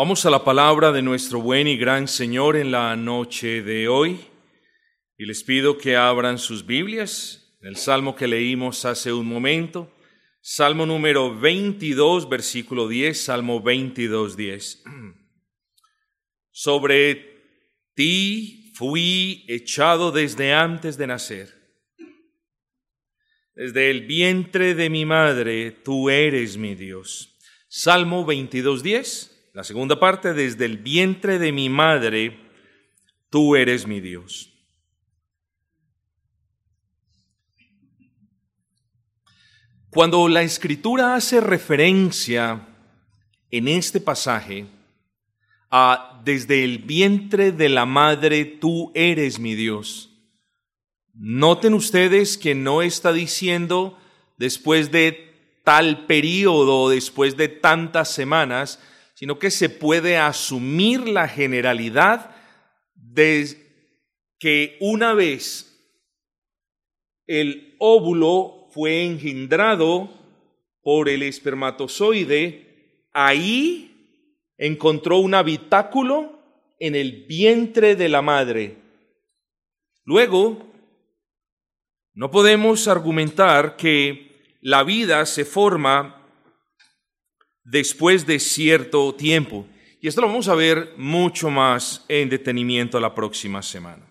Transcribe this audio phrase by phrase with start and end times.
[0.00, 4.20] Vamos a la palabra de nuestro buen y gran Señor en la noche de hoy
[5.16, 9.92] y les pido que abran sus Biblias, el salmo que leímos hace un momento,
[10.40, 14.84] salmo número 22, versículo 10, salmo 22, 10.
[16.52, 17.40] Sobre
[17.94, 21.52] ti fui echado desde antes de nacer.
[23.52, 27.36] Desde el vientre de mi madre, tú eres mi Dios.
[27.66, 29.34] Salmo 22, 10.
[29.58, 32.38] La segunda parte, desde el vientre de mi madre,
[33.28, 34.52] tú eres mi Dios.
[39.90, 42.68] Cuando la escritura hace referencia
[43.50, 44.66] en este pasaje
[45.72, 50.08] a desde el vientre de la madre tú eres mi Dios,
[51.14, 53.98] noten ustedes que no está diciendo
[54.36, 58.78] después de tal periodo, después de tantas semanas,
[59.18, 62.36] sino que se puede asumir la generalidad
[62.94, 63.48] de
[64.38, 65.76] que una vez
[67.26, 70.08] el óvulo fue engendrado
[70.82, 76.40] por el espermatozoide, ahí encontró un habitáculo
[76.78, 78.76] en el vientre de la madre.
[80.04, 80.64] Luego,
[82.14, 86.17] no podemos argumentar que la vida se forma
[87.70, 89.66] después de cierto tiempo.
[90.00, 94.04] Y esto lo vamos a ver mucho más en detenimiento la próxima semana.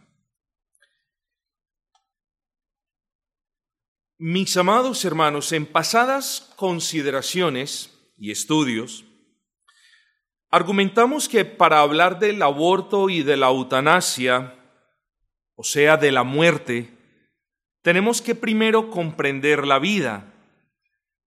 [4.19, 9.05] Mis amados hermanos, en pasadas consideraciones y estudios,
[10.49, 14.55] argumentamos que para hablar del aborto y de la eutanasia,
[15.55, 16.89] o sea, de la muerte,
[17.83, 20.33] tenemos que primero comprender la vida,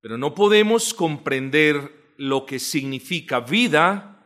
[0.00, 4.22] pero no podemos comprender lo que significa vida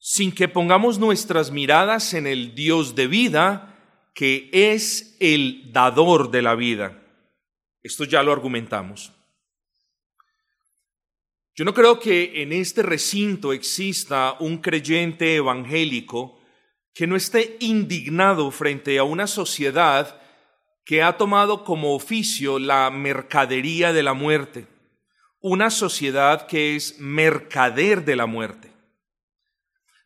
[0.00, 3.78] sin que pongamos nuestras miradas en el Dios de vida,
[4.12, 7.00] que es el dador de la vida.
[7.80, 9.12] Esto ya lo argumentamos.
[11.54, 16.40] Yo no creo que en este recinto exista un creyente evangélico
[16.92, 20.20] que no esté indignado frente a una sociedad
[20.84, 24.77] que ha tomado como oficio la mercadería de la muerte
[25.40, 28.72] una sociedad que es mercader de la muerte.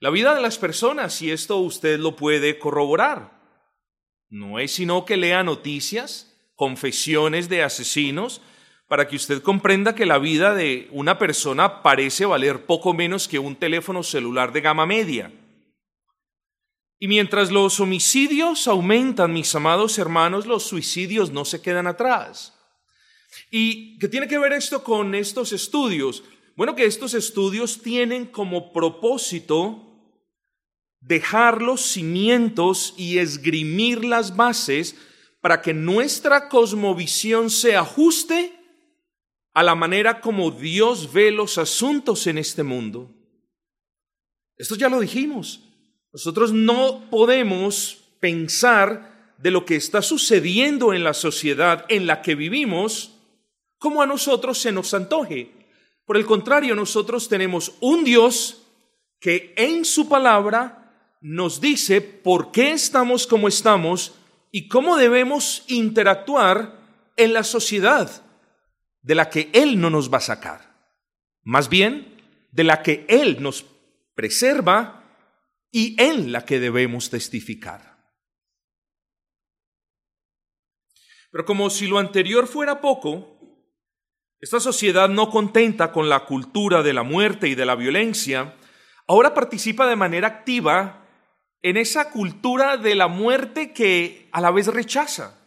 [0.01, 3.41] La vida de las personas, y esto usted lo puede corroborar,
[4.29, 8.41] no es sino que lea noticias, confesiones de asesinos,
[8.89, 13.39] para que usted comprenda que la vida de una persona parece valer poco menos que
[13.39, 15.33] un teléfono celular de gama media.
[16.99, 22.55] Y mientras los homicidios aumentan, mis amados hermanos, los suicidios no se quedan atrás.
[23.51, 26.23] ¿Y qué tiene que ver esto con estos estudios?
[26.57, 29.89] Bueno, que estos estudios tienen como propósito
[31.01, 34.97] dejar los cimientos y esgrimir las bases
[35.41, 38.53] para que nuestra cosmovisión se ajuste
[39.55, 43.11] a la manera como Dios ve los asuntos en este mundo.
[44.57, 45.61] Esto ya lo dijimos.
[46.13, 52.35] Nosotros no podemos pensar de lo que está sucediendo en la sociedad en la que
[52.35, 53.19] vivimos
[53.83, 55.51] como a nosotros se nos antoje.
[56.07, 58.63] Por el contrario, nosotros tenemos un Dios
[59.19, 64.15] que en su palabra nos dice por qué estamos como estamos
[64.53, 66.79] y cómo debemos interactuar
[67.17, 68.23] en la sociedad
[69.03, 70.77] de la que Él no nos va a sacar.
[71.43, 72.23] Más bien,
[72.53, 73.65] de la que Él nos
[74.15, 75.13] preserva
[75.73, 77.99] y en la que debemos testificar.
[81.33, 83.42] Pero como si lo anterior fuera poco,
[84.43, 88.57] esta sociedad no contenta con la cultura de la muerte y de la violencia,
[89.07, 91.07] ahora participa de manera activa
[91.63, 95.39] en esa cultura de la muerte que a la vez rechaza.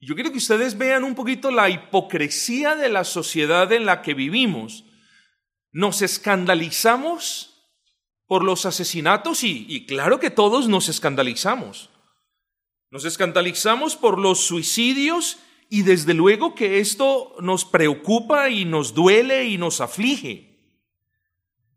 [0.00, 4.14] Yo quiero que ustedes vean un poquito la hipocresía de la sociedad en la que
[4.14, 4.84] vivimos.
[5.72, 7.74] Nos escandalizamos
[8.28, 11.90] por los asesinatos y, y claro que todos nos escandalizamos.
[12.92, 15.38] Nos escandalizamos por los suicidios
[15.70, 20.48] y desde luego que esto nos preocupa y nos duele y nos aflige.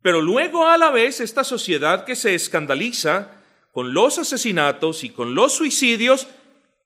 [0.02, 5.36] Pero luego a la vez esta sociedad que se escandaliza con los asesinatos y con
[5.36, 6.28] los suicidios,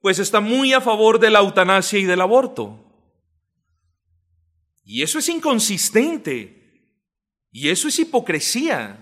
[0.01, 2.81] pues está muy a favor de la eutanasia y del aborto.
[4.83, 6.61] Y eso es inconsistente.
[7.51, 9.01] Y eso es hipocresía.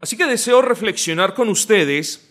[0.00, 2.27] Así que deseo reflexionar con ustedes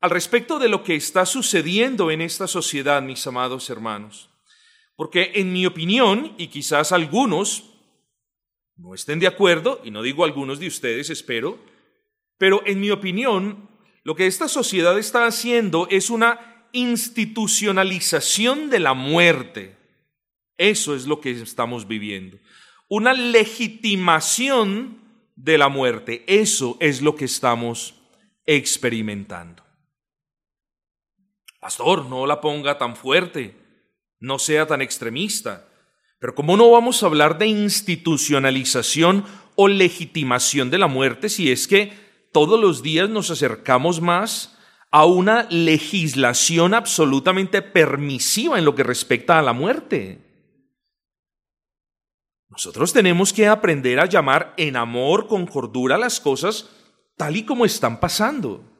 [0.00, 4.30] al respecto de lo que está sucediendo en esta sociedad, mis amados hermanos.
[4.94, 7.72] Porque en mi opinión, y quizás algunos
[8.78, 11.58] No estén de acuerdo, y no digo algunos de ustedes, espero,
[12.36, 13.70] pero en mi opinión,
[14.04, 19.76] lo que esta sociedad está haciendo es una institucionalización de la muerte.
[20.58, 22.38] Eso es lo que estamos viviendo.
[22.88, 24.98] Una legitimación
[25.36, 26.24] de la muerte.
[26.26, 27.94] Eso es lo que estamos
[28.44, 29.65] experimentando.
[31.66, 33.56] Pastor, no la ponga tan fuerte,
[34.20, 35.66] no sea tan extremista.
[36.20, 39.24] Pero ¿cómo no vamos a hablar de institucionalización
[39.56, 41.92] o legitimación de la muerte si es que
[42.32, 44.56] todos los días nos acercamos más
[44.92, 50.20] a una legislación absolutamente permisiva en lo que respecta a la muerte.
[52.48, 56.70] Nosotros tenemos que aprender a llamar en amor, con cordura las cosas
[57.16, 58.75] tal y como están pasando.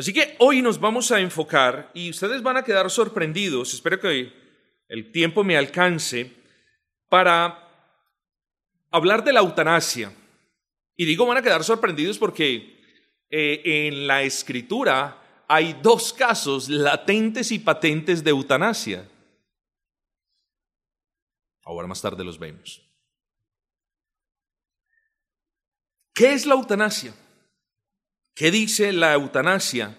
[0.00, 4.32] Así que hoy nos vamos a enfocar y ustedes van a quedar sorprendidos, espero que
[4.88, 6.32] el tiempo me alcance,
[7.10, 7.68] para
[8.90, 10.10] hablar de la eutanasia.
[10.96, 12.80] Y digo, van a quedar sorprendidos porque
[13.28, 19.06] eh, en la escritura hay dos casos latentes y patentes de eutanasia.
[21.62, 22.82] Ahora más tarde los vemos.
[26.14, 27.12] ¿Qué es la eutanasia?
[28.34, 29.96] ¿Qué dice la eutanasia?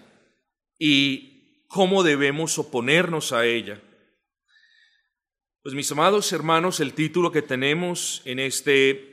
[0.78, 3.80] ¿Y cómo debemos oponernos a ella?
[5.62, 9.12] Pues mis amados hermanos, el título que tenemos en este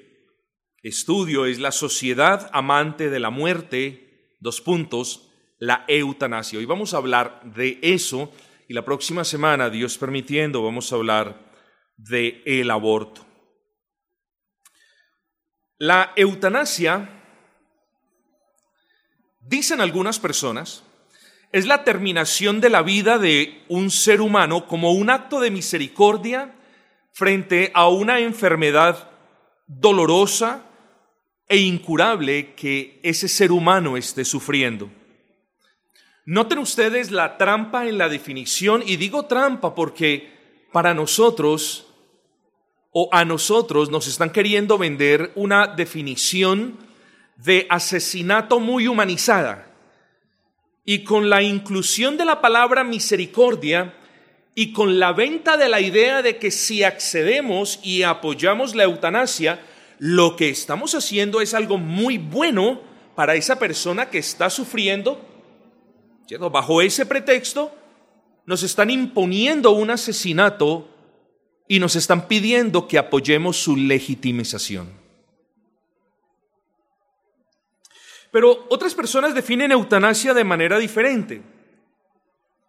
[0.82, 5.30] estudio es La sociedad amante de la muerte, dos puntos,
[5.60, 6.58] la eutanasia.
[6.58, 8.34] Hoy vamos a hablar de eso
[8.68, 11.52] y la próxima semana, Dios permitiendo, vamos a hablar
[11.98, 13.26] de el aborto.
[15.78, 17.19] La eutanasia,
[19.40, 20.84] dicen algunas personas,
[21.52, 26.56] es la terminación de la vida de un ser humano como un acto de misericordia
[27.12, 29.10] frente a una enfermedad
[29.66, 30.66] dolorosa
[31.48, 34.90] e incurable que ese ser humano esté sufriendo.
[36.26, 41.88] Noten ustedes la trampa en la definición, y digo trampa porque para nosotros
[42.92, 46.78] o a nosotros nos están queriendo vender una definición
[47.44, 49.68] de asesinato muy humanizada
[50.84, 53.94] y con la inclusión de la palabra misericordia
[54.56, 59.62] y con la venta de la idea de que si accedemos y apoyamos la eutanasia,
[60.00, 62.82] lo que estamos haciendo es algo muy bueno
[63.16, 65.26] para esa persona que está sufriendo,
[66.52, 67.74] bajo ese pretexto,
[68.46, 70.90] nos están imponiendo un asesinato
[71.68, 74.99] y nos están pidiendo que apoyemos su legitimización.
[78.32, 81.42] Pero otras personas definen eutanasia de manera diferente.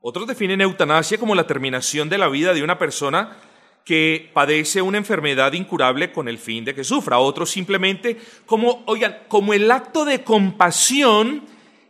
[0.01, 3.37] Otros definen eutanasia como la terminación de la vida de una persona
[3.85, 7.19] que padece una enfermedad incurable con el fin de que sufra.
[7.19, 8.17] Otros simplemente
[8.47, 11.45] como, oigan, como el acto de compasión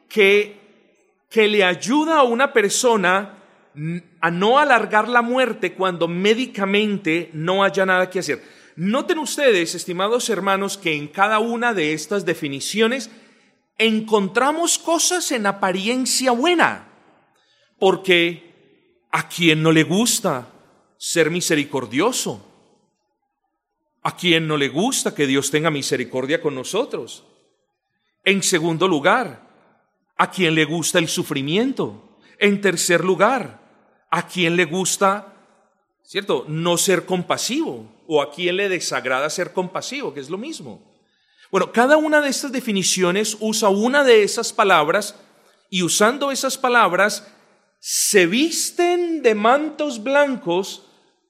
[0.08, 0.56] que,
[1.28, 3.36] que le ayuda a una persona
[4.20, 8.42] a no alargar la muerte cuando médicamente no haya nada que hacer.
[8.74, 13.10] Noten ustedes, estimados hermanos, que en cada una de estas definiciones
[13.80, 16.86] encontramos cosas en apariencia buena,
[17.78, 20.48] porque a quien no le gusta
[20.98, 22.46] ser misericordioso,
[24.02, 27.24] a quien no le gusta que Dios tenga misericordia con nosotros.
[28.22, 29.48] En segundo lugar,
[30.18, 32.18] a quien le gusta el sufrimiento.
[32.38, 35.34] En tercer lugar, a quien le gusta,
[36.02, 40.89] ¿cierto?, no ser compasivo o a quien le desagrada ser compasivo, que es lo mismo.
[41.50, 45.16] Bueno, cada una de estas definiciones usa una de esas palabras
[45.68, 47.26] y usando esas palabras
[47.80, 50.86] se visten de mantos blancos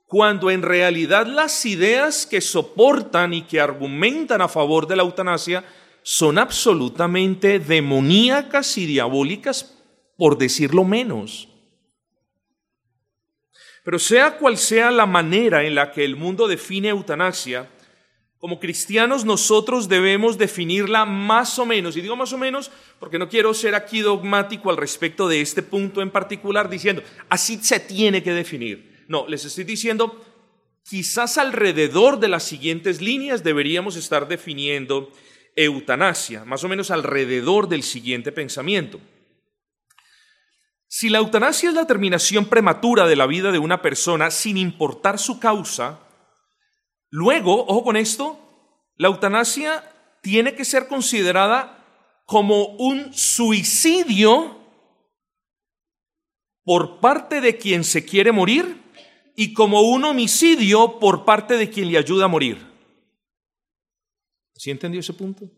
[0.06, 5.64] cuando en realidad las ideas que soportan y que argumentan a favor de la eutanasia
[6.02, 9.78] son absolutamente demoníacas y diabólicas,
[10.16, 11.48] por decirlo menos.
[13.84, 17.70] Pero sea cual sea la manera en la que el mundo define eutanasia,
[18.40, 23.28] como cristianos nosotros debemos definirla más o menos, y digo más o menos porque no
[23.28, 28.22] quiero ser aquí dogmático al respecto de este punto en particular diciendo, así se tiene
[28.22, 29.04] que definir.
[29.08, 30.24] No, les estoy diciendo,
[30.88, 35.12] quizás alrededor de las siguientes líneas deberíamos estar definiendo
[35.54, 39.00] eutanasia, más o menos alrededor del siguiente pensamiento.
[40.88, 45.18] Si la eutanasia es la terminación prematura de la vida de una persona sin importar
[45.18, 46.00] su causa,
[47.10, 48.38] Luego, ojo con esto,
[48.96, 49.84] la eutanasia
[50.22, 51.76] tiene que ser considerada
[52.26, 54.58] como un suicidio
[56.64, 58.80] por parte de quien se quiere morir,
[59.40, 62.58] y como un homicidio por parte de quien le ayuda a morir.
[64.54, 65.50] ¿Sí entendió ese punto?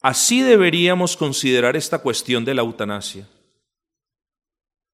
[0.00, 3.28] Así deberíamos considerar esta cuestión de la eutanasia.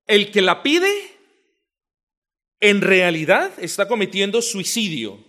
[0.06, 0.90] El que la pide,
[2.60, 5.22] en realidad está cometiendo suicidio.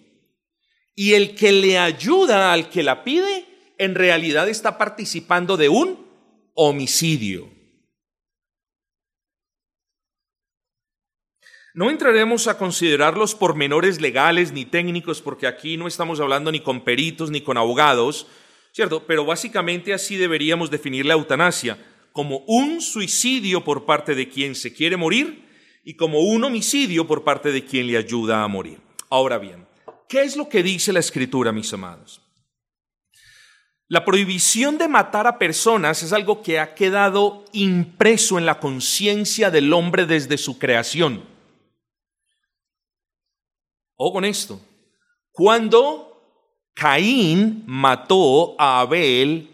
[0.99, 3.45] Y el que le ayuda al que la pide,
[3.77, 6.07] en realidad está participando de un
[6.55, 7.51] homicidio.
[11.75, 16.61] No entraremos a considerar los pormenores legales ni técnicos, porque aquí no estamos hablando ni
[16.61, 18.25] con peritos ni con abogados,
[18.71, 19.05] ¿cierto?
[19.05, 21.77] Pero básicamente así deberíamos definir la eutanasia,
[22.11, 25.45] como un suicidio por parte de quien se quiere morir
[25.83, 28.79] y como un homicidio por parte de quien le ayuda a morir.
[29.11, 29.66] Ahora bien,
[30.07, 32.21] ¿qué es lo que dice la escritura, mis amados?
[33.89, 39.49] La prohibición de matar a personas es algo que ha quedado impreso en la conciencia
[39.49, 41.23] del hombre desde su creación.
[43.95, 44.59] O con esto,
[45.31, 46.07] cuando
[46.73, 49.49] Caín mató a Abel,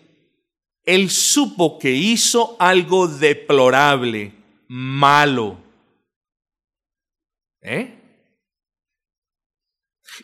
[0.84, 4.34] él supo que hizo algo deplorable,
[4.68, 5.58] malo.
[7.62, 8.03] ¿Eh?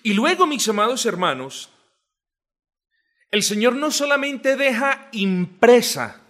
[0.03, 1.69] Y luego, mis amados hermanos,
[3.31, 6.22] el Señor no solamente deja impresa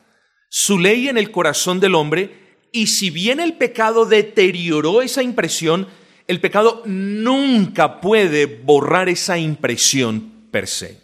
[0.50, 5.88] su ley en el corazón del hombre, y si bien el pecado deterioró esa impresión,
[6.28, 11.02] el pecado nunca puede borrar esa impresión per se.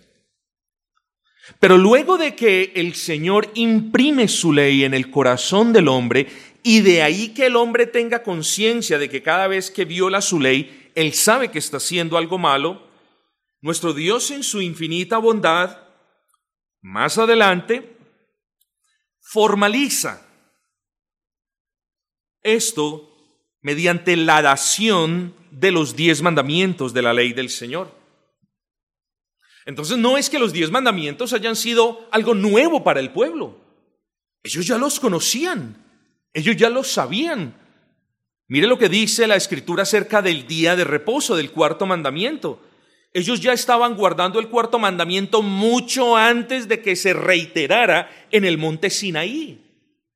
[1.60, 6.28] Pero luego de que el Señor imprime su ley en el corazón del hombre,
[6.64, 10.40] y de ahí que el hombre tenga conciencia de que cada vez que viola su
[10.40, 12.88] ley, él sabe que está haciendo algo malo,
[13.62, 15.78] nuestro Dios en su infinita bondad
[16.82, 17.98] más adelante,
[19.20, 20.26] formaliza
[22.42, 23.12] esto
[23.62, 27.92] mediante la dación de los diez mandamientos de la ley del Señor.
[29.66, 33.60] Entonces no es que los diez mandamientos hayan sido algo nuevo para el pueblo.
[34.44, 35.84] Ellos ya los conocían,
[36.34, 37.65] ellos ya los sabían.
[38.48, 42.62] Mire lo que dice la escritura acerca del día de reposo, del cuarto mandamiento.
[43.12, 48.58] Ellos ya estaban guardando el cuarto mandamiento mucho antes de que se reiterara en el
[48.58, 49.62] monte Sinaí.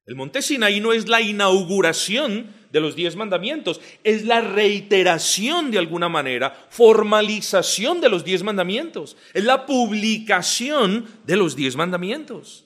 [0.05, 5.79] El monte Sinaí no es la inauguración de los diez mandamientos, es la reiteración de
[5.79, 12.65] alguna manera, formalización de los diez mandamientos, es la publicación de los diez mandamientos.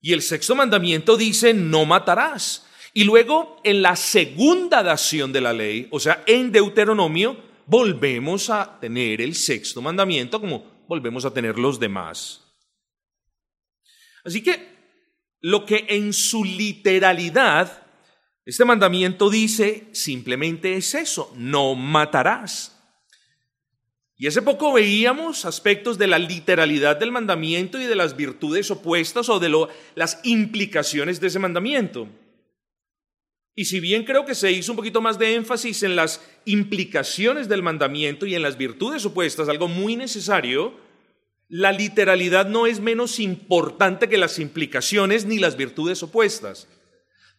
[0.00, 2.65] Y el sexto mandamiento dice, no matarás.
[2.96, 7.36] Y luego en la segunda dación de la ley, o sea, en Deuteronomio,
[7.66, 12.42] volvemos a tener el sexto mandamiento como volvemos a tener los demás.
[14.24, 14.66] Así que
[15.42, 17.86] lo que en su literalidad
[18.46, 22.80] este mandamiento dice simplemente es eso, no matarás.
[24.16, 29.28] Y hace poco veíamos aspectos de la literalidad del mandamiento y de las virtudes opuestas
[29.28, 29.52] o de
[29.94, 32.08] las implicaciones de ese mandamiento.
[33.58, 37.48] Y si bien creo que se hizo un poquito más de énfasis en las implicaciones
[37.48, 40.74] del mandamiento y en las virtudes opuestas, algo muy necesario,
[41.48, 46.68] la literalidad no es menos importante que las implicaciones ni las virtudes opuestas.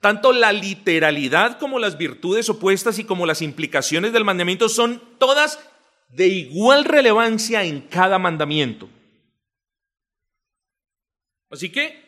[0.02, 5.60] Tanto la literalidad como las virtudes opuestas y como las implicaciones del mandamiento son todas
[6.10, 8.90] de igual relevancia en cada mandamiento.
[11.52, 12.04] Así que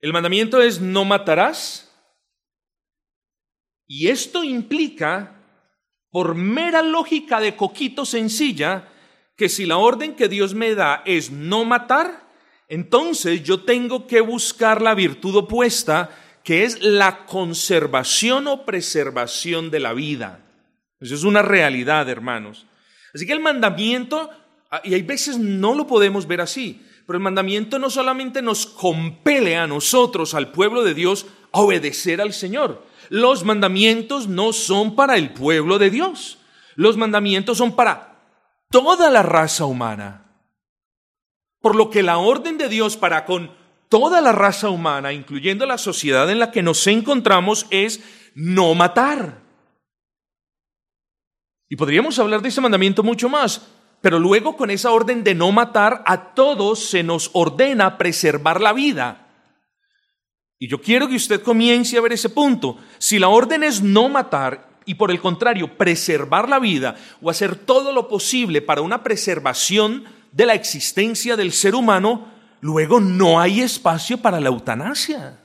[0.00, 1.89] el mandamiento es no matarás,
[3.92, 5.34] y esto implica,
[6.12, 8.88] por mera lógica de coquito sencilla,
[9.36, 12.30] que si la orden que Dios me da es no matar,
[12.68, 16.08] entonces yo tengo que buscar la virtud opuesta,
[16.44, 20.38] que es la conservación o preservación de la vida.
[21.00, 22.66] Eso es una realidad, hermanos.
[23.12, 24.30] Así que el mandamiento,
[24.70, 28.66] ah, y hay veces no lo podemos ver así, pero el mandamiento no solamente nos
[28.66, 34.94] compele a nosotros, al pueblo de Dios, a obedecer al Señor, los mandamientos no son
[34.94, 36.38] para el pueblo de Dios.
[36.76, 38.16] Los mandamientos son para
[38.70, 40.26] toda la raza humana.
[41.60, 43.50] Por lo que la orden de Dios para con
[43.88, 48.00] toda la raza humana, incluyendo la sociedad en la que nos encontramos, es
[48.36, 49.40] no matar.
[51.68, 53.66] Y podríamos hablar de ese mandamiento mucho más,
[54.00, 58.72] pero luego con esa orden de no matar, a todos se nos ordena preservar la
[58.72, 59.29] vida.
[60.62, 62.76] Y yo quiero que usted comience a ver ese punto.
[62.98, 67.56] Si la orden es no matar y por el contrario preservar la vida o hacer
[67.56, 73.62] todo lo posible para una preservación de la existencia del ser humano, luego no hay
[73.62, 75.40] espacio para la eutanasia.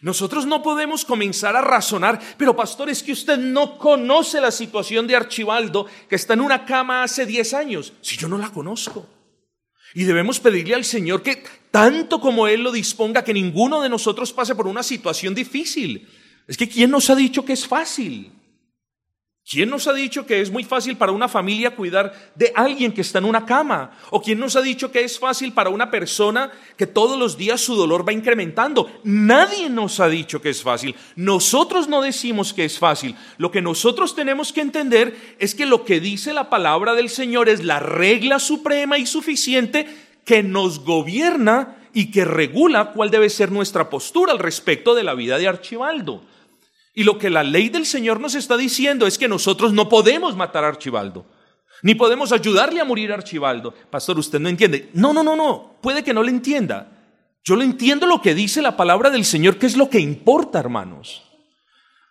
[0.00, 5.06] Nosotros no podemos comenzar a razonar, pero pastor, es que usted no conoce la situación
[5.06, 9.06] de Archibaldo, que está en una cama hace 10 años, si yo no la conozco.
[9.94, 14.32] Y debemos pedirle al Señor que tanto como Él lo disponga, que ninguno de nosotros
[14.32, 16.06] pase por una situación difícil.
[16.46, 18.30] Es que ¿quién nos ha dicho que es fácil?
[19.44, 23.00] ¿Quién nos ha dicho que es muy fácil para una familia cuidar de alguien que
[23.00, 23.90] está en una cama?
[24.10, 27.60] ¿O quién nos ha dicho que es fácil para una persona que todos los días
[27.60, 29.00] su dolor va incrementando?
[29.02, 30.94] Nadie nos ha dicho que es fácil.
[31.16, 33.16] Nosotros no decimos que es fácil.
[33.36, 37.48] Lo que nosotros tenemos que entender es que lo que dice la palabra del Señor
[37.48, 43.52] es la regla suprema y suficiente que nos gobierna y que regula cuál debe ser
[43.52, 46.22] nuestra postura al respecto de la vida de Archibaldo.
[46.94, 50.36] Y lo que la ley del Señor nos está diciendo es que nosotros no podemos
[50.36, 51.26] matar a Archibaldo,
[51.82, 53.74] ni podemos ayudarle a morir a Archibaldo.
[53.90, 54.90] Pastor, usted no entiende.
[54.94, 56.90] No, no, no, no, puede que no le entienda.
[57.42, 60.60] Yo le entiendo lo que dice la palabra del Señor, que es lo que importa,
[60.60, 61.22] hermanos.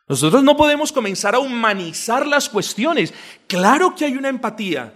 [0.07, 3.13] Nosotros no podemos comenzar a humanizar las cuestiones.
[3.47, 4.93] Claro que hay una empatía.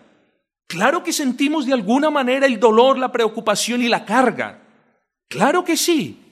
[0.68, 4.62] Claro que sentimos de alguna manera el dolor, la preocupación y la carga.
[5.30, 6.24] Claro que sí.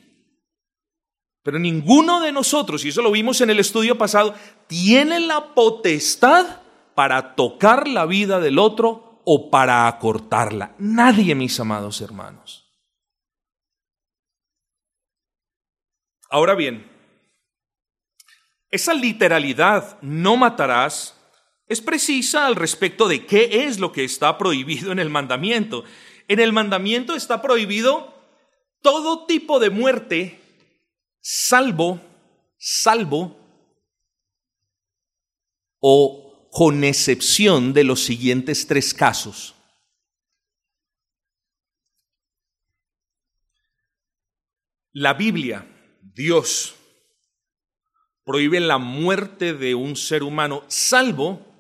[1.42, 4.34] Pero ninguno de nosotros, y eso lo vimos en el estudio pasado,
[4.68, 6.62] tiene la potestad
[6.96, 10.76] para tocar la vida del otro o para acortarla.
[10.80, 12.66] Nadie, mis amados hermanos.
[16.30, 16.90] Ahora bien,
[18.70, 21.16] esa literalidad, no matarás,
[21.68, 25.84] es precisa al respecto de qué es lo que está prohibido en el mandamiento.
[26.28, 28.14] En el mandamiento está prohibido
[28.82, 30.40] todo tipo de muerte
[31.22, 32.00] salvo,
[32.58, 33.36] salvo
[35.80, 39.56] o con excepción de los siguientes tres casos.
[44.92, 45.68] La Biblia,
[46.02, 46.76] Dios,
[48.24, 51.55] prohíbe la muerte de un ser humano, salvo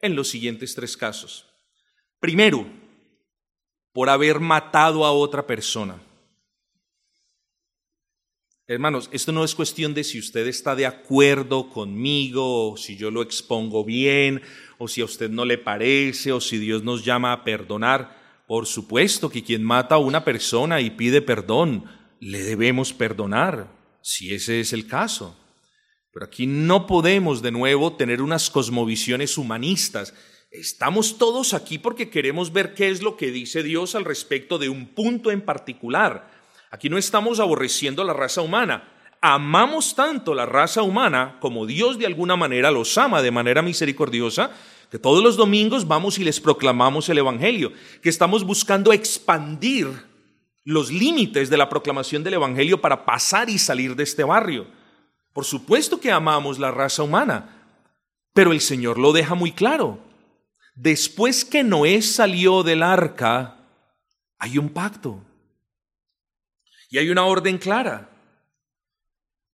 [0.00, 1.46] en los siguientes tres casos.
[2.20, 2.66] Primero,
[3.92, 6.00] por haber matado a otra persona.
[8.66, 13.10] Hermanos, esto no es cuestión de si usted está de acuerdo conmigo, o si yo
[13.10, 14.42] lo expongo bien,
[14.76, 18.44] o si a usted no le parece, o si Dios nos llama a perdonar.
[18.46, 21.84] Por supuesto que quien mata a una persona y pide perdón,
[22.20, 25.34] le debemos perdonar, si ese es el caso.
[26.12, 30.14] Pero aquí no podemos de nuevo tener unas cosmovisiones humanistas.
[30.50, 34.68] Estamos todos aquí porque queremos ver qué es lo que dice Dios al respecto de
[34.68, 36.30] un punto en particular.
[36.70, 38.88] Aquí no estamos aborreciendo la raza humana.
[39.20, 44.52] Amamos tanto la raza humana como Dios de alguna manera los ama de manera misericordiosa,
[44.90, 49.88] que todos los domingos vamos y les proclamamos el Evangelio, que estamos buscando expandir
[50.64, 54.66] los límites de la proclamación del Evangelio para pasar y salir de este barrio.
[55.38, 57.64] Por supuesto que amamos la raza humana,
[58.32, 60.00] pero el Señor lo deja muy claro.
[60.74, 63.56] Después que Noé salió del arca,
[64.36, 65.24] hay un pacto.
[66.90, 68.10] Y hay una orden clara.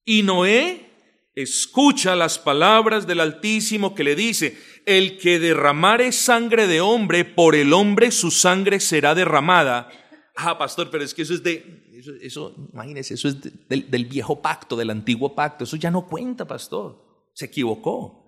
[0.07, 0.91] Y Noé
[1.35, 7.55] escucha las palabras del Altísimo que le dice, el que derramare sangre de hombre, por
[7.55, 9.91] el hombre su sangre será derramada.
[10.35, 14.05] Ah, pastor, pero es que eso es de, eso, eso imagínese, eso es del, del
[14.07, 15.65] viejo pacto, del antiguo pacto.
[15.65, 17.31] Eso ya no cuenta, pastor.
[17.35, 18.27] Se equivocó.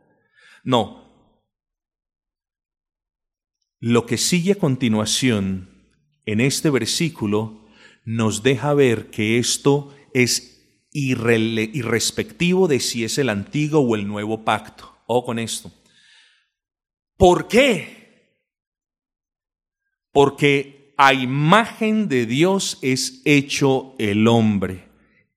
[0.64, 1.06] No.
[3.78, 5.70] Lo que sigue a continuación
[6.24, 7.66] en este versículo
[8.04, 14.44] nos deja ver que esto es irrespectivo de si es el antiguo o el nuevo
[14.44, 14.96] pacto.
[15.06, 15.70] O con esto.
[17.16, 17.96] ¿Por qué?
[20.12, 24.88] Porque a imagen de Dios es hecho el hombre.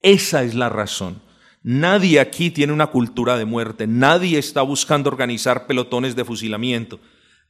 [0.01, 1.21] Esa es la razón.
[1.61, 6.99] Nadie aquí tiene una cultura de muerte, nadie está buscando organizar pelotones de fusilamiento.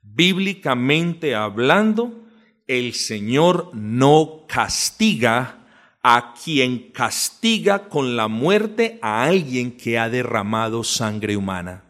[0.02, 2.26] Bíblicamente hablando,
[2.65, 5.67] el Señor no castiga
[6.02, 11.84] a quien castiga con la muerte a alguien que ha derramado sangre humana.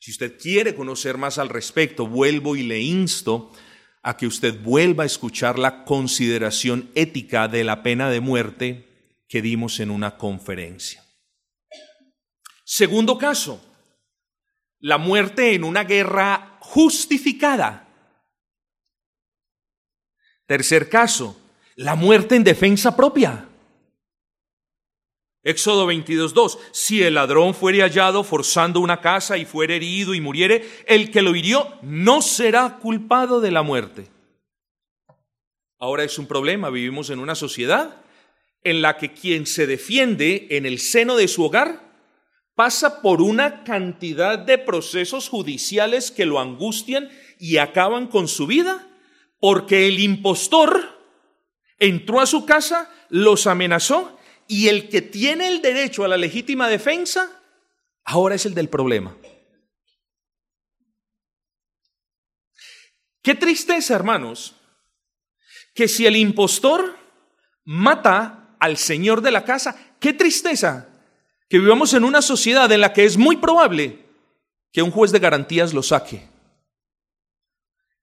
[0.00, 3.52] Si usted quiere conocer más al respecto, vuelvo y le insto
[4.04, 9.40] a que usted vuelva a escuchar la consideración ética de la pena de muerte que
[9.40, 11.02] dimos en una conferencia.
[12.64, 13.64] Segundo caso,
[14.78, 17.88] la muerte en una guerra justificada.
[20.46, 21.40] Tercer caso,
[21.76, 23.48] la muerte en defensa propia.
[25.44, 26.58] Éxodo 22.2.
[26.72, 31.20] Si el ladrón fuere hallado forzando una casa y fuere herido y muriere, el que
[31.20, 34.08] lo hirió no será culpado de la muerte.
[35.78, 38.00] Ahora es un problema, vivimos en una sociedad
[38.62, 41.92] en la que quien se defiende en el seno de su hogar
[42.54, 48.88] pasa por una cantidad de procesos judiciales que lo angustian y acaban con su vida,
[49.40, 50.98] porque el impostor
[51.78, 56.68] entró a su casa, los amenazó y el que tiene el derecho a la legítima
[56.68, 57.42] defensa
[58.04, 59.16] ahora es el del problema.
[63.22, 64.54] Qué tristeza, hermanos,
[65.74, 66.98] que si el impostor
[67.64, 70.88] mata al señor de la casa, qué tristeza
[71.48, 74.04] que vivamos en una sociedad en la que es muy probable
[74.72, 76.28] que un juez de garantías lo saque.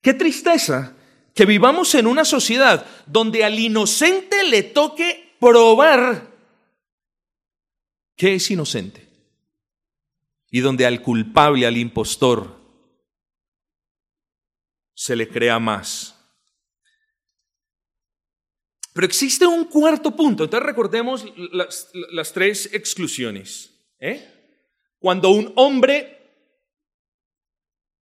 [0.01, 0.95] Qué tristeza
[1.35, 6.30] que vivamos en una sociedad donde al inocente le toque probar
[8.15, 9.07] que es inocente
[10.49, 12.59] y donde al culpable, al impostor,
[14.93, 16.17] se le crea más.
[18.93, 20.43] Pero existe un cuarto punto.
[20.43, 23.73] Entonces recordemos las, tres exclusiones.
[23.99, 24.27] ¿eh?
[24.99, 26.17] Cuando un hombre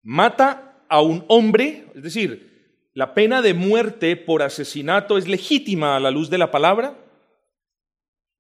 [0.03, 6.01] mata a un hombre, es decir, la pena de muerte por asesinato es legítima a
[6.01, 6.99] la luz de la palabra.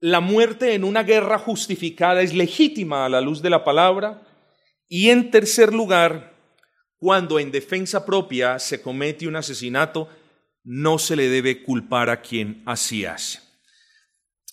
[0.00, 4.22] La muerte en una guerra justificada es legítima a la luz de la palabra.
[4.88, 6.34] Y en tercer lugar,
[6.98, 10.08] cuando en defensa propia se comete un asesinato,
[10.62, 13.40] no se le debe culpar a quien así hace.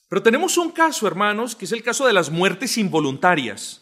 [0.10, 3.82] Pero tenemos un caso, hermanos, que es el caso de las muertes involuntarias.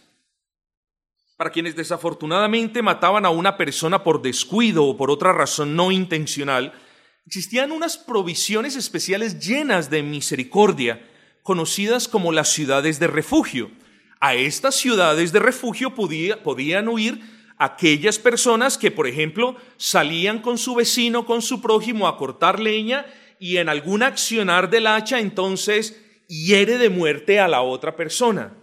[1.37, 6.73] Para quienes desafortunadamente mataban a una persona por descuido o por otra razón no intencional,
[7.25, 11.09] existían unas provisiones especiales llenas de misericordia,
[11.43, 13.69] conocidas como las ciudades de refugio.
[14.19, 17.21] A estas ciudades de refugio podían huir
[17.57, 23.05] aquellas personas que, por ejemplo, salían con su vecino, con su prójimo a cortar leña
[23.39, 28.53] y en algún accionar del hacha entonces hiere de muerte a la otra persona.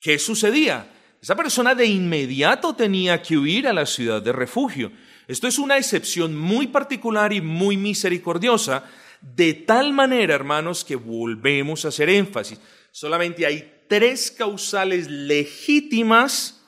[0.00, 0.92] ¿Qué sucedía?
[1.20, 4.92] Esa persona de inmediato tenía que huir a la ciudad de refugio.
[5.26, 8.84] Esto es una excepción muy particular y muy misericordiosa,
[9.20, 12.60] de tal manera, hermanos, que volvemos a hacer énfasis.
[12.90, 16.62] Solamente hay tres causales legítimas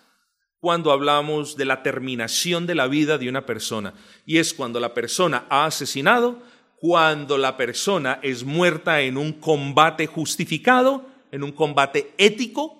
[0.59, 3.95] cuando hablamos de la terminación de la vida de una persona.
[4.27, 6.43] Y es cuando la persona ha asesinado,
[6.77, 12.79] cuando la persona es muerta en un combate justificado, en un combate ético,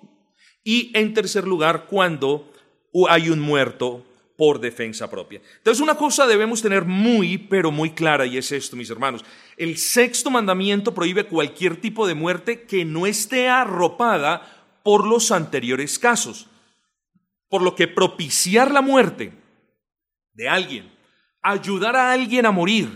[0.63, 2.51] y en tercer lugar, cuando
[3.09, 4.05] hay un muerto
[4.41, 5.39] por defensa propia.
[5.57, 9.23] Entonces, una cosa debemos tener muy, pero muy clara, y es esto, mis hermanos.
[9.55, 15.99] El sexto mandamiento prohíbe cualquier tipo de muerte que no esté arropada por los anteriores
[15.99, 16.47] casos.
[17.49, 19.31] Por lo que propiciar la muerte
[20.33, 20.91] de alguien,
[21.43, 22.89] ayudar a alguien a morir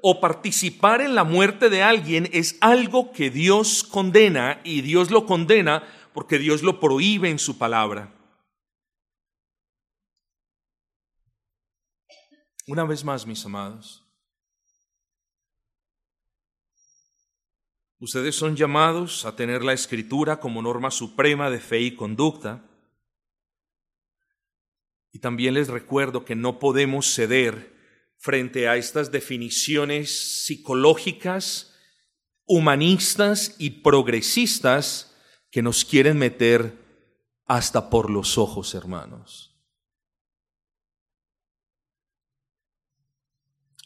[0.00, 5.26] o participar en la muerte de alguien es algo que Dios condena y Dios lo
[5.26, 8.13] condena porque Dios lo prohíbe en su palabra.
[12.66, 14.02] Una vez más, mis amados,
[17.98, 22.64] ustedes son llamados a tener la escritura como norma suprema de fe y conducta
[25.14, 27.72] y también les recuerdo que no podemos ceder
[28.18, 31.72] frente a estas definiciones psicológicas,
[32.46, 35.14] humanistas y progresistas
[35.52, 36.76] que nos quieren meter
[37.46, 39.53] hasta por los ojos, hermanos.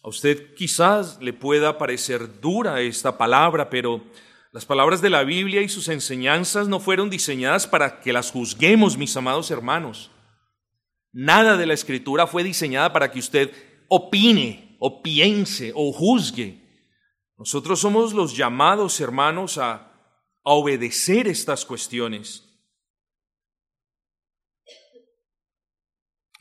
[0.08, 4.02] A usted quizás le pueda parecer dura esta palabra, pero
[4.52, 8.96] las palabras de la Biblia y sus enseñanzas no fueron diseñadas para que las juzguemos,
[8.96, 10.10] mis amados hermanos.
[11.12, 13.52] Nada de la escritura fue diseñada para que usted
[13.88, 16.58] opine o piense o juzgue.
[17.36, 19.92] Nosotros somos los llamados, hermanos, a,
[20.42, 22.47] obedecer estas cuestiones.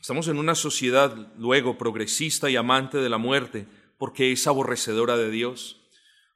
[0.08, 3.66] Estamos en una sociedad luego progresista y amante de la muerte
[3.98, 5.82] porque es aborrecedora de Dios.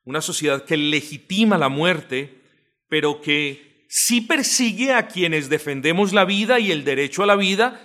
[0.05, 2.43] Una sociedad que legitima la muerte,
[2.91, 7.81] pero que sí persigue a quienes defendemos la vida y el derecho a la vida,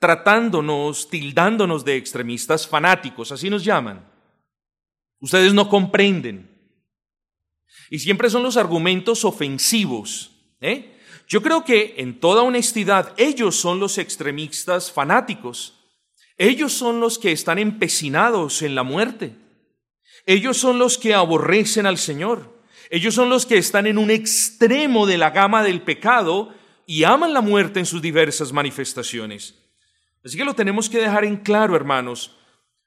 [0.00, 4.10] tratándonos, tildándonos de extremistas fanáticos, así nos llaman.
[5.20, 6.50] Ustedes no comprenden.
[7.90, 10.32] Y siempre son los argumentos ofensivos.
[10.60, 10.97] ¿eh?
[11.28, 15.74] Yo creo que en toda honestidad ellos son los extremistas fanáticos.
[16.38, 19.36] Ellos son los que están empecinados en la muerte.
[20.24, 22.58] Ellos son los que aborrecen al Señor.
[22.90, 26.54] Ellos son los que están en un extremo de la gama del pecado
[26.86, 29.54] y aman la muerte en sus diversas manifestaciones.
[30.24, 32.36] Así que lo tenemos que dejar en claro, hermanos.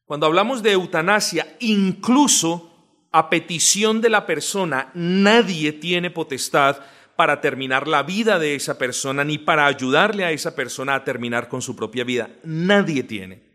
[0.05, 2.71] Cuando hablamos de eutanasia, incluso
[3.11, 6.79] a petición de la persona, nadie tiene potestad
[7.15, 11.49] para terminar la vida de esa persona ni para ayudarle a esa persona a terminar
[11.49, 12.29] con su propia vida.
[12.43, 13.51] Nadie tiene.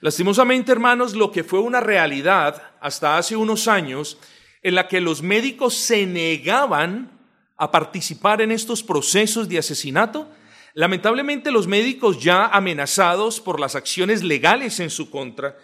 [0.00, 4.18] Lastimosamente, hermanos, lo que fue una realidad hasta hace unos años
[4.62, 7.10] en la que los médicos se negaban
[7.56, 10.28] a participar en estos procesos de asesinato,
[10.72, 15.56] lamentablemente los médicos ya amenazados por las acciones legales en su contra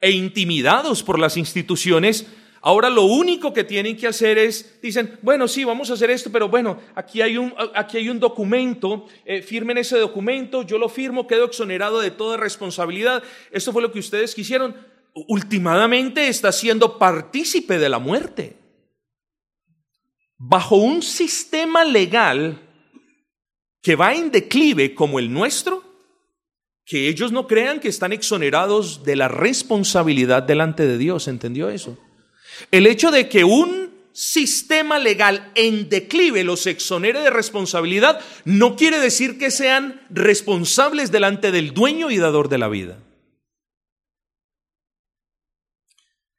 [0.00, 2.26] e intimidados por las instituciones,
[2.66, 6.32] Ahora lo único que tienen que hacer es, dicen, bueno, sí, vamos a hacer esto,
[6.32, 10.88] pero bueno, aquí hay un, aquí hay un documento, eh, firmen ese documento, yo lo
[10.88, 13.22] firmo, quedo exonerado de toda responsabilidad.
[13.50, 14.74] Esto fue lo que ustedes quisieron.
[15.28, 18.56] Últimamente está siendo partícipe de la muerte.
[20.38, 22.62] Bajo un sistema legal
[23.82, 25.84] que va en declive como el nuestro,
[26.86, 31.28] que ellos no crean que están exonerados de la responsabilidad delante de Dios.
[31.28, 31.98] ¿Entendió eso?
[32.70, 39.00] El hecho de que un sistema legal en declive los exonere de responsabilidad no quiere
[39.00, 42.98] decir que sean responsables delante del dueño y dador de la vida.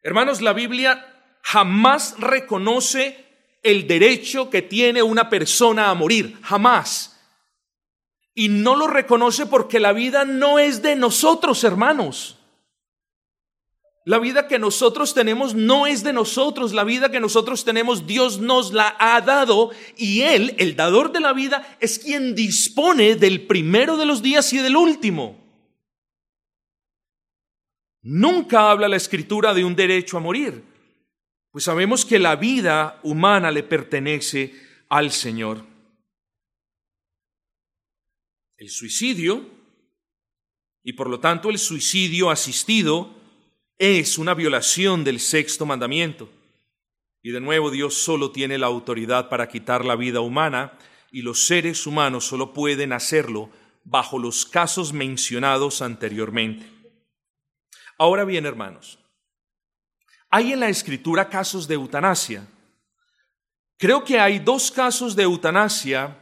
[0.01, 1.05] Hermanos, la Biblia
[1.41, 3.25] jamás reconoce
[3.61, 7.19] el derecho que tiene una persona a morir, jamás.
[8.33, 12.34] Y no lo reconoce porque la vida no es de nosotros, hermanos.
[14.07, 18.39] La vida que nosotros tenemos no es de nosotros, la vida que nosotros tenemos Dios
[18.39, 23.47] nos la ha dado y Él, el dador de la vida, es quien dispone del
[23.47, 25.43] primero de los días y del último.
[28.03, 30.63] Nunca habla la escritura de un derecho a morir,
[31.49, 34.53] pues sabemos que la vida humana le pertenece
[34.87, 35.65] al Señor.
[38.57, 39.49] El suicidio,
[40.83, 43.24] y por lo tanto el suicidio asistido,
[43.77, 46.29] es una violación del sexto mandamiento.
[47.21, 50.77] Y de nuevo Dios solo tiene la autoridad para quitar la vida humana
[51.11, 53.49] y los seres humanos solo pueden hacerlo
[53.83, 56.69] bajo los casos mencionados anteriormente.
[57.97, 58.99] Ahora bien, hermanos,
[60.29, 62.47] hay en la escritura casos de eutanasia.
[63.77, 66.17] Creo que hay dos casos de eutanasia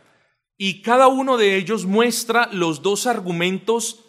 [0.57, 4.05] y cada uno de ellos muestra los dos argumentos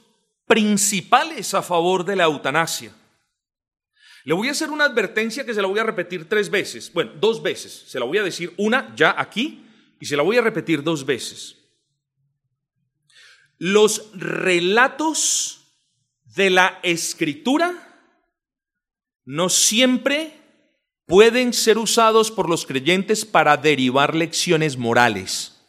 [0.46, 2.94] principales a favor de la eutanasia.
[4.24, 6.90] Le voy a hacer una advertencia que se la voy a repetir tres veces.
[6.92, 7.84] Bueno, dos veces.
[7.86, 9.66] Se la voy a decir una ya aquí
[10.00, 11.56] y se la voy a repetir dos veces.
[13.58, 15.60] Los relatos
[16.24, 18.00] de la escritura
[19.26, 20.40] no siempre
[21.06, 25.62] pueden ser usados por los creyentes para derivar lecciones morales.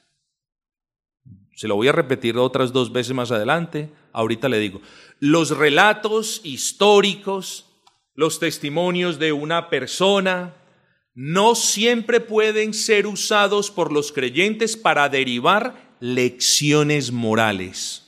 [1.56, 3.90] Se lo voy a repetir otras dos veces más adelante.
[4.14, 4.82] Ahorita le digo,
[5.20, 7.65] los relatos históricos
[8.16, 10.56] los testimonios de una persona
[11.14, 18.02] no siempre pueden ser usados por los creyentes para derivar lecciones morales.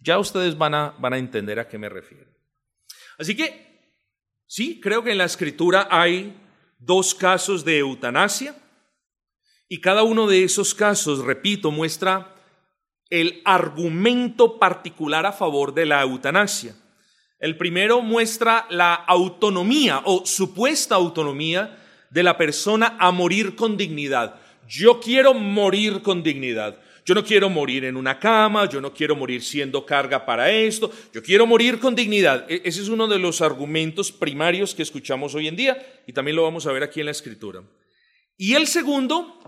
[0.00, 2.30] Ya ustedes van a, van a entender a qué me refiero.
[3.18, 3.90] Así que,
[4.46, 6.36] sí, creo que en la escritura hay
[6.78, 8.54] dos casos de eutanasia
[9.68, 12.34] y cada uno de esos casos, repito, muestra
[13.10, 16.76] el argumento particular a favor de la eutanasia.
[17.38, 21.78] El primero muestra la autonomía o supuesta autonomía
[22.10, 24.36] de la persona a morir con dignidad.
[24.68, 26.80] Yo quiero morir con dignidad.
[27.04, 30.90] Yo no quiero morir en una cama, yo no quiero morir siendo carga para esto,
[31.14, 32.50] yo quiero morir con dignidad.
[32.50, 36.36] E-, ese es uno de los argumentos primarios que escuchamos hoy en día y también
[36.36, 37.62] lo vamos a ver aquí en la escritura.
[38.36, 39.38] Y el segundo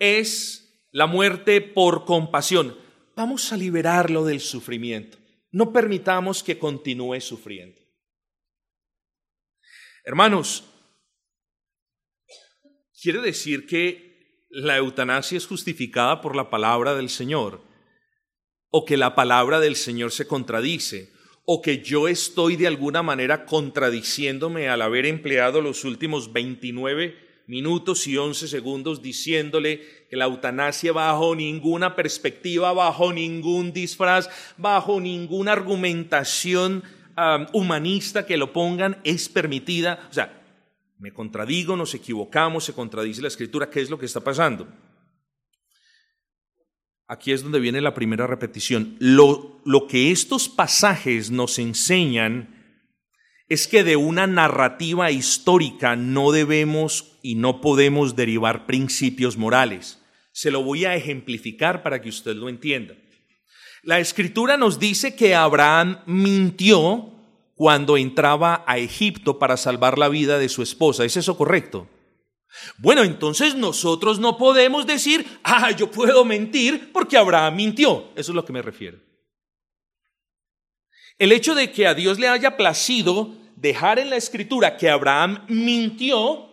[0.00, 2.76] es la muerte por compasión.
[3.14, 5.17] Vamos a liberarlo del sufrimiento.
[5.50, 7.80] No permitamos que continúe sufriendo.
[10.04, 10.64] Hermanos,
[13.00, 17.62] quiere decir que la eutanasia es justificada por la palabra del Señor,
[18.70, 21.12] o que la palabra del Señor se contradice,
[21.44, 28.06] o que yo estoy de alguna manera contradiciéndome al haber empleado los últimos 29 minutos
[28.06, 35.52] y 11 segundos diciéndole que la eutanasia bajo ninguna perspectiva, bajo ningún disfraz, bajo ninguna
[35.52, 36.84] argumentación
[37.52, 40.06] humanista que lo pongan es permitida.
[40.10, 40.40] O sea,
[40.98, 44.68] me contradigo, nos equivocamos, se contradice la escritura, ¿qué es lo que está pasando?
[47.08, 48.94] Aquí es donde viene la primera repetición.
[49.00, 52.58] Lo, lo que estos pasajes nos enseñan
[53.48, 60.02] es que de una narrativa histórica no debemos y no podemos derivar principios morales.
[60.32, 62.94] Se lo voy a ejemplificar para que usted lo entienda.
[63.82, 67.12] La escritura nos dice que Abraham mintió
[67.54, 71.04] cuando entraba a Egipto para salvar la vida de su esposa.
[71.04, 71.88] ¿Es eso correcto?
[72.78, 78.10] Bueno, entonces nosotros no podemos decir, ah, yo puedo mentir porque Abraham mintió.
[78.14, 78.98] Eso es lo que me refiero.
[81.18, 85.44] El hecho de que a Dios le haya placido dejar en la escritura que Abraham
[85.48, 86.48] mintió,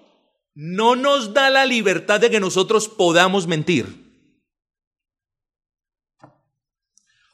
[0.56, 4.06] no nos da la libertad de que nosotros podamos mentir.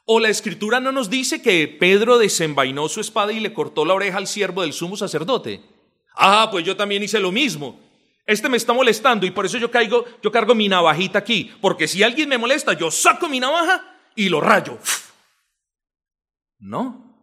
[0.05, 3.93] O la escritura no nos dice que Pedro desenvainó su espada y le cortó la
[3.93, 5.61] oreja al siervo del sumo sacerdote.
[6.15, 7.79] Ah, pues yo también hice lo mismo.
[8.25, 11.87] Este me está molestando y por eso yo caigo, yo cargo mi navajita aquí, porque
[11.87, 14.79] si alguien me molesta, yo saco mi navaja y lo rayo.
[16.59, 17.15] No,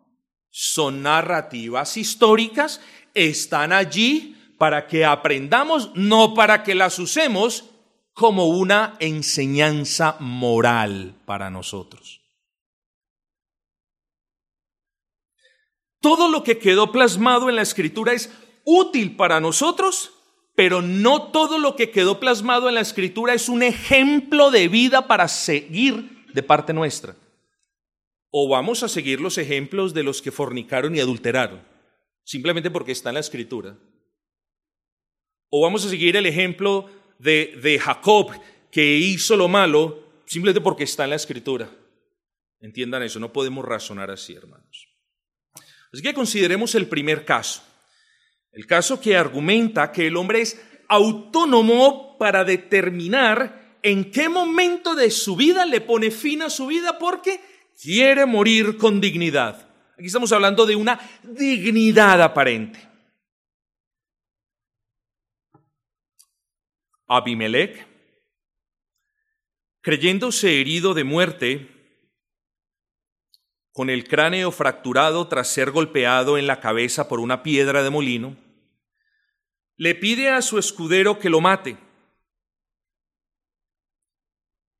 [0.50, 2.80] son narrativas históricas,
[3.14, 7.70] están allí para que aprendamos, no para que las usemos
[8.12, 12.20] como una enseñanza moral para nosotros.
[16.00, 18.30] Todo lo que quedó plasmado en la escritura es
[18.64, 20.12] útil para nosotros
[20.58, 25.06] pero no todo lo que quedó plasmado en la escritura es un ejemplo de vida
[25.06, 27.14] para seguir de parte nuestra.
[28.32, 31.62] O vamos a seguir los ejemplos de los que fornicaron y adulteraron,
[32.24, 33.78] simplemente porque está en la escritura.
[35.50, 38.30] O vamos a seguir el ejemplo de, de Jacob,
[38.70, 41.70] que hizo lo malo, simplemente porque está en la escritura.
[42.60, 44.88] Entiendan eso, no podemos razonar así, hermanos.
[45.92, 47.62] Así que consideremos el primer caso.
[48.52, 55.10] El caso que argumenta que el hombre es autónomo para determinar en qué momento de
[55.10, 57.40] su vida le pone fin a su vida porque
[57.80, 59.68] quiere morir con dignidad.
[59.94, 62.87] Aquí estamos hablando de una dignidad aparente.
[67.08, 67.86] Abimelech,
[69.80, 71.78] creyéndose herido de muerte,
[73.72, 78.36] con el cráneo fracturado tras ser golpeado en la cabeza por una piedra de molino,
[79.76, 81.78] le pide a su escudero que lo mate.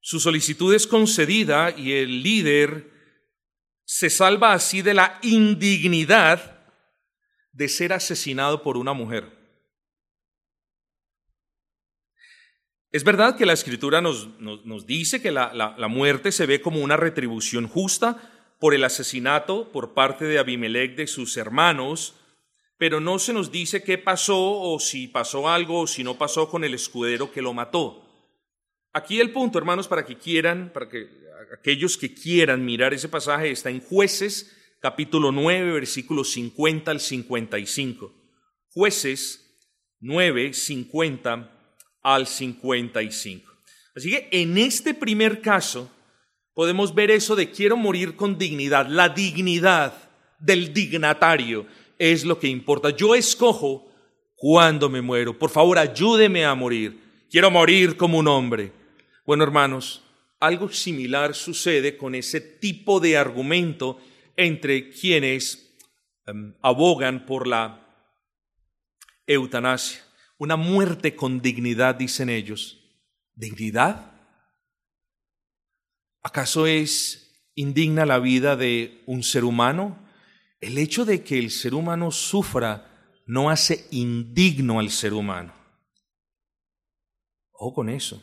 [0.01, 2.91] Su solicitud es concedida y el líder
[3.85, 6.67] se salva así de la indignidad
[7.53, 9.38] de ser asesinado por una mujer.
[12.91, 14.29] Es verdad que la escritura nos,
[14.87, 19.95] dice que la, la muerte se ve como una retribución justa, por el asesinato por
[19.95, 22.15] parte de Abimelech de sus hermanos,
[22.77, 26.49] pero no se nos dice qué pasó o si pasó algo o si no pasó
[26.49, 28.05] con el escudero que lo mató.
[28.93, 31.09] Aquí el punto, hermanos, para que quieran, para que
[31.59, 38.13] aquellos que quieran mirar ese pasaje, está en Jueces capítulo 9, versículos 50 al 55.
[38.71, 39.59] Jueces
[40.01, 41.58] 9, 50
[42.15, 43.53] al 55.
[43.95, 45.91] Así que en este primer caso,
[46.55, 48.87] podemos ver eso de quiero morir con dignidad.
[48.89, 49.93] La dignidad
[50.39, 51.67] del dignatario
[51.99, 52.91] es lo que importa.
[52.91, 53.93] Yo escojo
[54.37, 55.39] cuándo me muero.
[55.39, 56.99] Por favor, ayúdeme a morir.
[57.31, 58.73] Quiero morir como un hombre.
[59.27, 60.03] Bueno, hermanos,
[60.41, 64.01] algo similar sucede con ese tipo de argumento
[64.37, 65.77] entre quienes
[66.27, 67.85] em, abogan por la
[69.27, 70.08] eutanasia.
[70.39, 72.79] Una muerte con dignidad, dicen ellos.
[73.35, 74.13] ¿Dignidad?
[76.23, 80.09] ¿Acaso es indigna la vida de un ser humano?
[80.61, 85.55] El hecho de que el ser humano sufra no hace indigno al ser humano.
[87.53, 88.23] O con eso.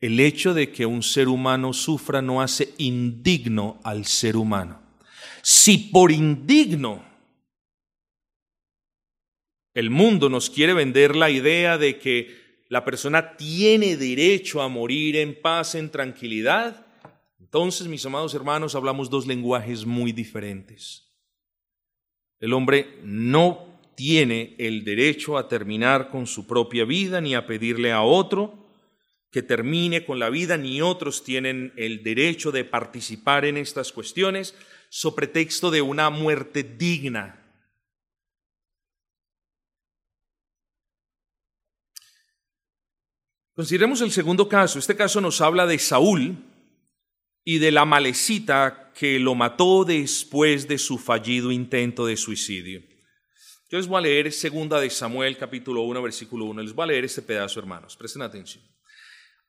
[0.00, 4.82] El hecho de que un ser humano sufra no hace indigno al ser humano.
[5.42, 7.13] Si por indigno
[9.74, 15.16] el mundo nos quiere vender la idea de que la persona tiene derecho a morir
[15.16, 16.84] en paz, en tranquilidad,
[17.54, 21.14] entonces, mis amados hermanos, hablamos dos lenguajes muy diferentes.
[22.40, 27.92] El hombre no tiene el derecho a terminar con su propia vida ni a pedirle
[27.92, 28.66] a otro
[29.30, 34.56] que termine con la vida, ni otros tienen el derecho de participar en estas cuestiones
[34.88, 37.43] sobre pretexto de una muerte digna.
[43.54, 44.80] Consideremos el segundo caso.
[44.80, 46.36] Este caso nos habla de Saúl
[47.44, 52.82] y de la malecita que lo mató después de su fallido intento de suicidio.
[53.70, 56.62] Yo les voy a leer segunda de Samuel capítulo 1 versículo 1.
[56.62, 57.96] Les voy a leer este pedazo, hermanos.
[57.96, 58.64] Presten atención.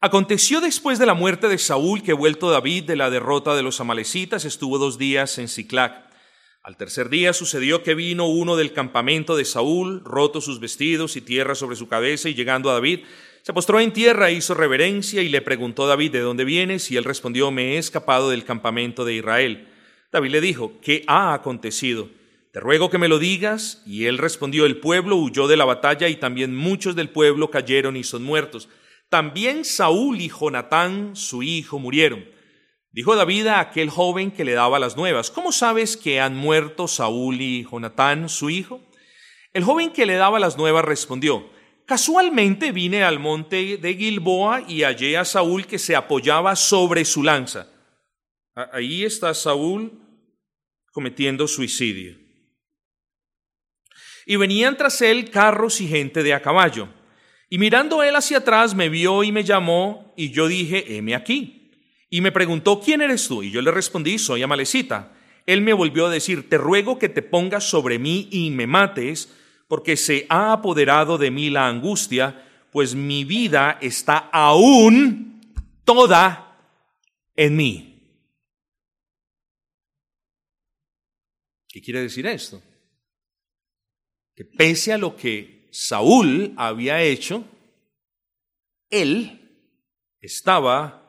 [0.02, 3.80] Aconteció después de la muerte de Saúl que vuelto David de la derrota de los
[3.80, 6.06] amalecitas estuvo dos días en Ciclac.
[6.62, 11.22] Al tercer día sucedió que vino uno del campamento de Saúl, roto sus vestidos y
[11.22, 13.02] tierra sobre su cabeza, y llegando a David,
[13.46, 17.04] se postró en tierra, hizo reverencia y le preguntó David de dónde vienes, y él
[17.04, 19.68] respondió, me he escapado del campamento de Israel.
[20.12, 22.10] David le dijo, ¿qué ha acontecido?
[22.52, 23.84] Te ruego que me lo digas.
[23.86, 27.96] Y él respondió, el pueblo huyó de la batalla y también muchos del pueblo cayeron
[27.96, 28.68] y son muertos.
[29.10, 32.26] También Saúl y Jonatán, su hijo, murieron.
[32.92, 36.88] Dijo David a aquel joven que le daba las nuevas, ¿cómo sabes que han muerto
[36.88, 38.82] Saúl y Jonatán, su hijo?
[39.54, 41.54] El joven que le daba las nuevas respondió,
[41.86, 47.24] casualmente vine al monte de Gilboa y hallé a Saúl que se apoyaba sobre su
[47.24, 47.68] lanza.
[48.72, 49.92] Ahí está Saúl
[50.92, 52.18] cometiendo suicidio.
[54.26, 56.88] Y venían tras él carros y gente de a caballo.
[57.50, 61.72] Y mirando él hacia atrás me vio y me llamó, y yo dije, heme aquí.
[62.10, 63.44] Y me preguntó, ¿quién eres tú?
[63.44, 65.12] Y yo le respondí, soy Amalecita.
[65.46, 69.30] Él me volvió a decir, te ruego que te pongas sobre mí y me mates,
[69.68, 75.42] porque se ha apoderado de mí la angustia, pues mi vida está aún
[75.84, 76.58] toda
[77.36, 77.92] en mí.
[81.68, 82.62] ¿Qué quiere decir esto?
[84.36, 87.44] Que pese a lo que Saúl había hecho,
[88.90, 89.42] él
[90.22, 91.02] estaba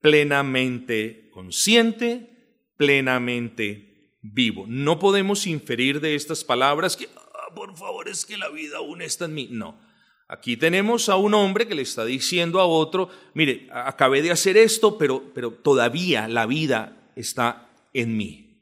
[0.00, 4.64] plenamente consciente, plenamente vivo.
[4.66, 7.08] No podemos inferir de estas palabras que,
[7.56, 9.48] por favor, es que la vida aún está en mí.
[9.50, 9.80] No.
[10.28, 14.58] Aquí tenemos a un hombre que le está diciendo a otro, mire, acabé de hacer
[14.58, 18.60] esto, pero, pero todavía la vida está en mí.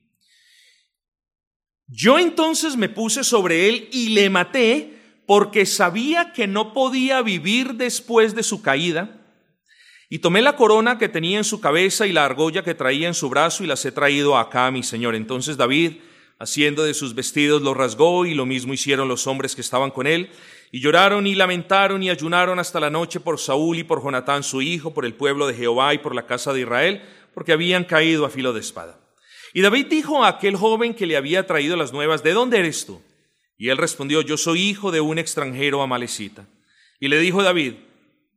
[1.89, 4.95] Yo entonces me puse sobre él y le maté
[5.27, 9.21] porque sabía que no podía vivir después de su caída.
[10.09, 13.15] Y tomé la corona que tenía en su cabeza y la argolla que traía en
[13.15, 15.17] su brazo y las he traído acá mi señor.
[15.17, 15.95] Entonces David,
[16.39, 20.07] haciendo de sus vestidos, los rasgó y lo mismo hicieron los hombres que estaban con
[20.07, 20.31] él.
[20.73, 24.61] Y lloraron y lamentaron y ayunaron hasta la noche por Saúl y por Jonatán su
[24.61, 28.27] hijo, por el pueblo de Jehová y por la casa de Israel, porque habían caído
[28.27, 28.99] a filo de espada.
[29.53, 32.87] Y David dijo a aquel joven que le había traído las nuevas, ¿de dónde eres
[32.87, 33.01] tú?
[33.57, 36.47] Y él respondió, yo soy hijo de un extranjero amalecita.
[36.99, 37.75] Y le dijo David,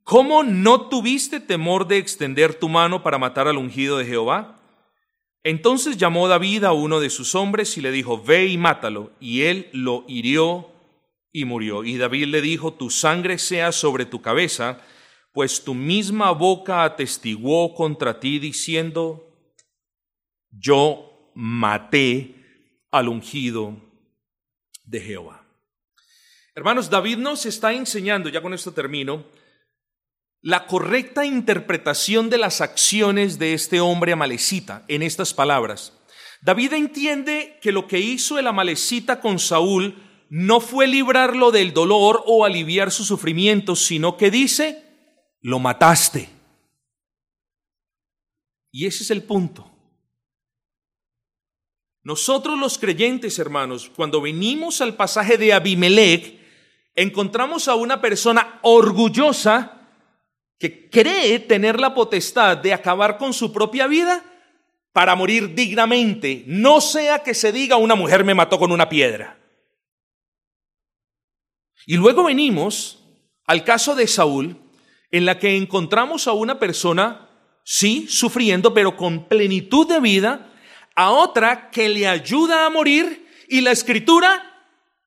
[0.03, 4.56] ¿cómo no tuviste temor de extender tu mano para matar al ungido de Jehová?
[5.47, 9.13] Entonces llamó David a uno de sus hombres y le dijo, ve y mátalo.
[9.21, 10.69] Y él lo hirió
[11.31, 11.85] y murió.
[11.85, 14.81] Y David le dijo, tu sangre sea sobre tu cabeza,
[15.31, 19.25] pues tu misma boca atestiguó contra ti diciendo,
[20.51, 22.35] yo maté
[22.91, 23.77] al ungido
[24.83, 25.47] de Jehová.
[26.55, 29.23] Hermanos, David nos está enseñando, ya con esto termino,
[30.47, 35.91] la correcta interpretación de las acciones de este hombre amalecita en estas palabras.
[36.41, 42.23] David entiende que lo que hizo el amalecita con Saúl no fue librarlo del dolor
[42.25, 44.85] o aliviar su sufrimiento, sino que dice,
[45.41, 46.29] lo mataste.
[48.71, 49.69] Y ese es el punto.
[52.03, 56.39] Nosotros los creyentes, hermanos, cuando venimos al pasaje de Abimelech,
[56.95, 59.76] encontramos a una persona orgullosa
[60.59, 64.23] que cree tener la potestad de acabar con su propia vida
[64.91, 69.37] para morir dignamente, no sea que se diga una mujer me mató con una piedra.
[71.85, 73.03] Y luego venimos
[73.45, 74.57] al caso de Saúl,
[75.11, 77.29] en la que encontramos a una persona,
[77.63, 80.51] sí, sufriendo, pero con plenitud de vida,
[80.95, 84.43] a otra que le ayuda a morir y la escritura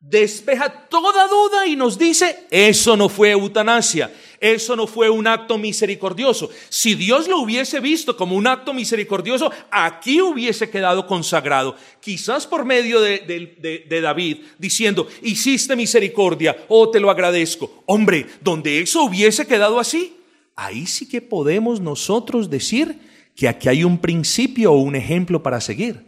[0.01, 4.11] despeja toda duda y nos dice, eso no fue eutanasia,
[4.41, 6.49] eso no fue un acto misericordioso.
[6.71, 12.65] Si Dios lo hubiese visto como un acto misericordioso, aquí hubiese quedado consagrado, quizás por
[12.65, 17.83] medio de, David, diciendo, hiciste misericordia, oh te lo agradezco.
[17.85, 20.17] Hombre, donde eso hubiese quedado así,
[20.57, 22.99] ahí sí que podemos nosotros decir,
[23.37, 26.07] que aquí hay un principio o un ejemplo para seguir.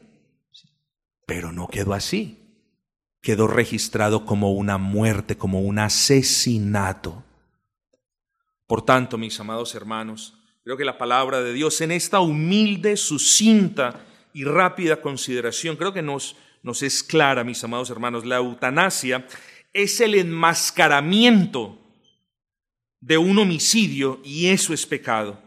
[1.26, 2.38] Pero no quedó así.
[3.20, 7.22] Quedó registrado como una muerte, como un asesinato.
[8.72, 10.32] Por tanto, mis amados hermanos,
[10.64, 16.00] creo que la palabra de Dios en esta humilde, sucinta y rápida consideración, creo que
[16.00, 18.24] nos, nos es clara, mis amados hermanos.
[18.24, 19.26] La eutanasia
[19.74, 21.78] es el enmascaramiento
[22.98, 25.38] de un homicidio y eso es pecado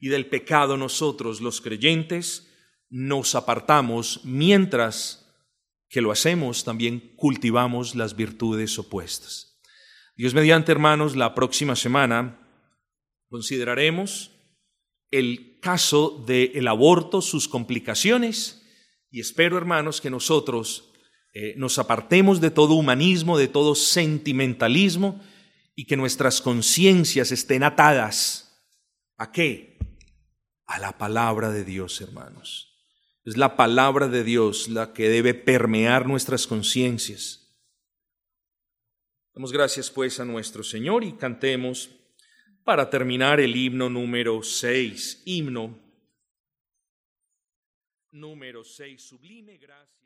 [0.00, 2.50] y del pecado nosotros los creyentes
[2.88, 5.30] nos apartamos mientras
[5.90, 9.60] que lo hacemos también cultivamos las virtudes opuestas.
[10.16, 12.44] Dios mediante hermanos, la próxima semana
[13.36, 14.30] consideraremos
[15.10, 18.62] el caso del aborto, sus complicaciones
[19.10, 20.90] y espero hermanos que nosotros
[21.34, 25.20] eh, nos apartemos de todo humanismo, de todo sentimentalismo
[25.74, 28.42] y que nuestras conciencias estén atadas.
[29.18, 29.76] ¿A qué?
[30.66, 32.72] a la palabra de Dios, hermanos.
[33.24, 37.42] Es la palabra de Dios la que debe permear nuestras conciencias.
[39.34, 41.90] Damos gracias pues a nuestro Señor y cantemos
[42.66, 45.78] para terminar el himno número 6, himno
[48.10, 50.05] número 6, sublime gracia.